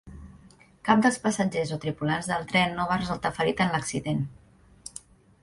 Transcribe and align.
Cap 0.87 1.03
dels 1.05 1.19
passatgers 1.25 1.73
o 1.77 1.79
tripulants 1.83 2.31
del 2.33 2.47
tren 2.53 2.75
no 2.79 2.89
va 2.93 2.99
resultar 3.03 3.33
ferit 3.37 3.63
en 3.67 3.71
l'accident. 3.77 4.27